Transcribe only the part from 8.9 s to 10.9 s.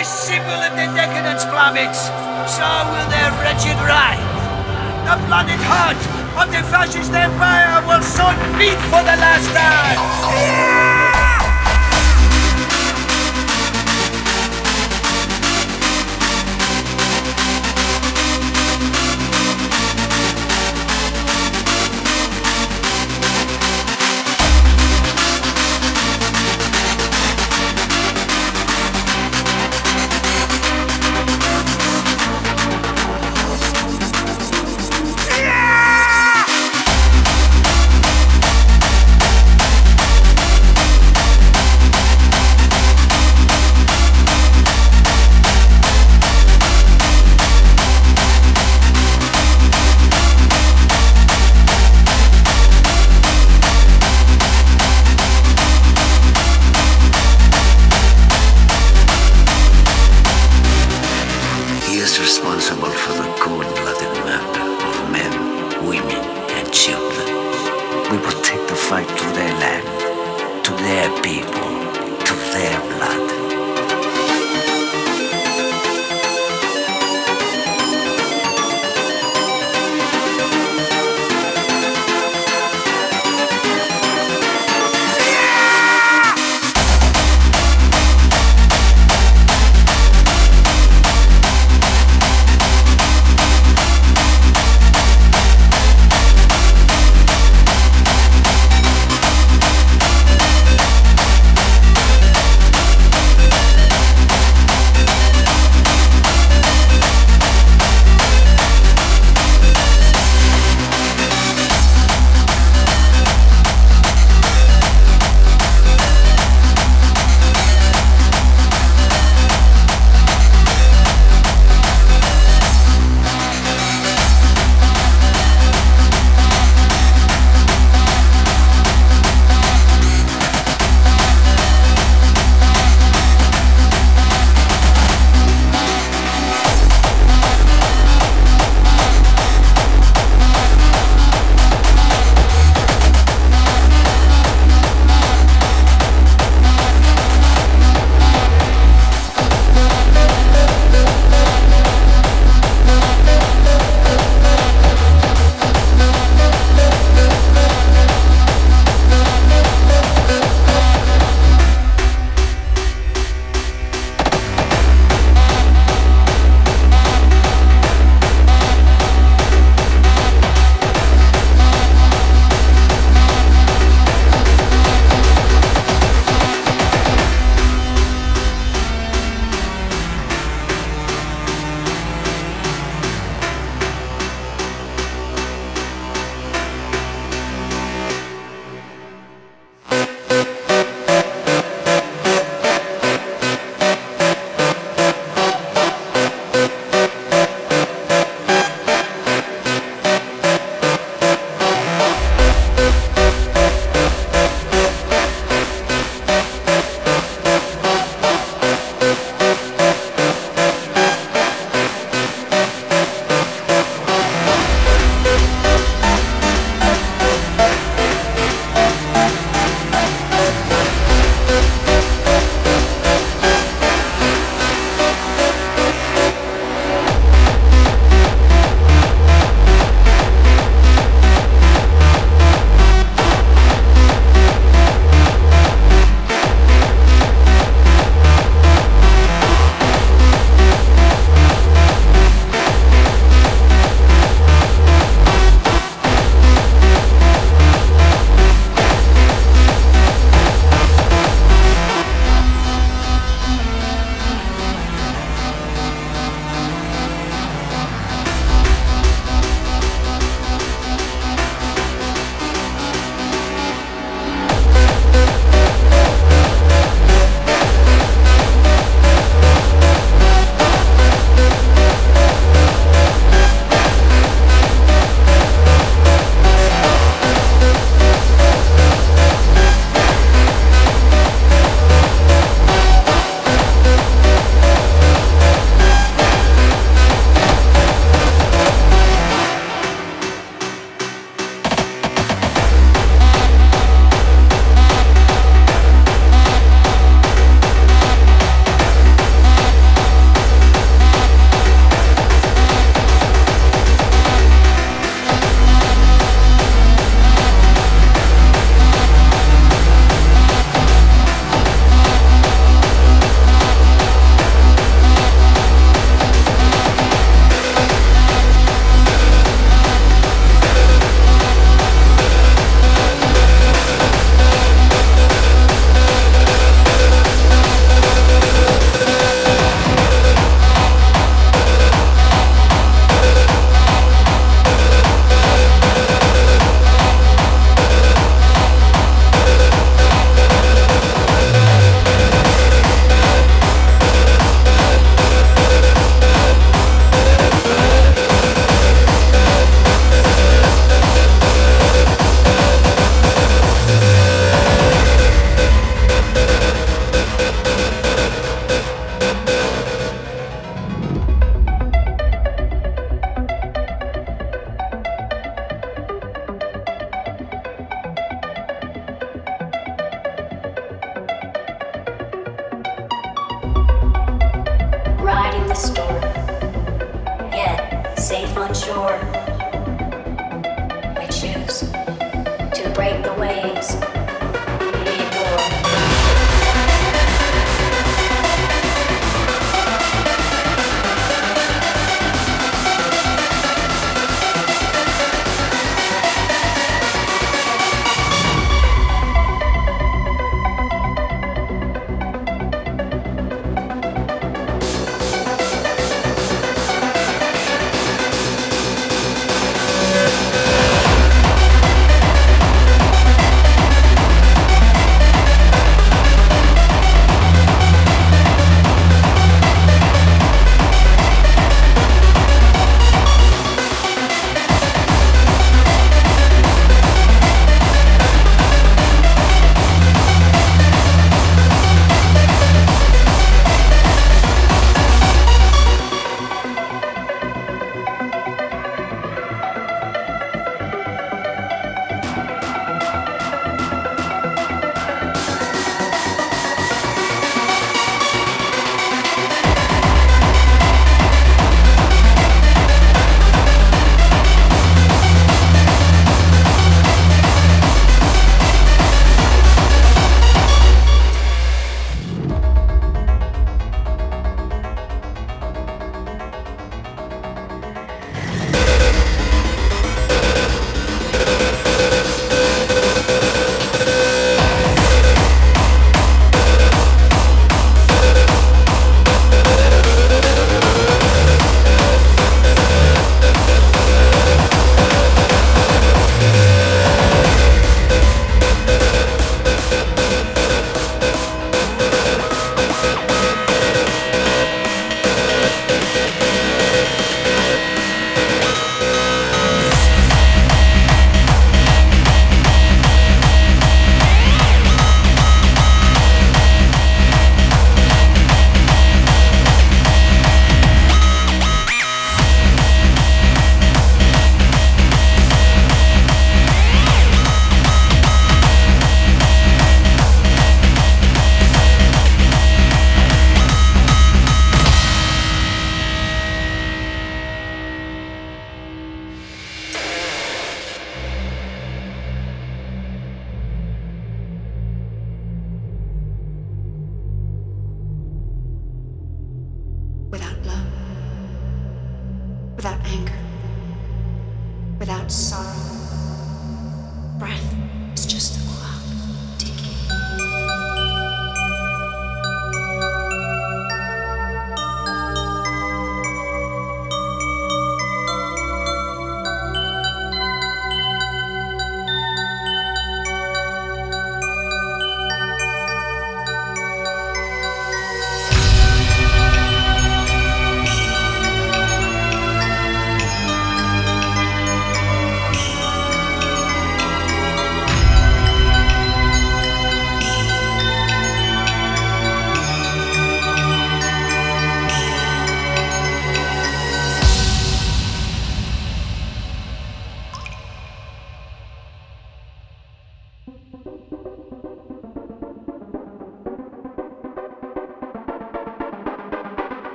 the last time.